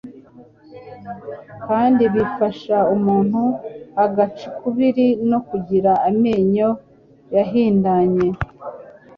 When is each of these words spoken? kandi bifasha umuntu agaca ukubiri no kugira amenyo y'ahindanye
kandi 1.67 2.03
bifasha 2.13 2.77
umuntu 2.95 3.41
agaca 4.05 4.43
ukubiri 4.51 5.07
no 5.29 5.39
kugira 5.49 5.91
amenyo 6.09 6.69
y'ahindanye 7.33 8.27